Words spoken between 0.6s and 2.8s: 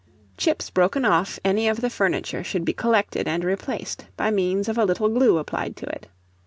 broken off any of the furniture should be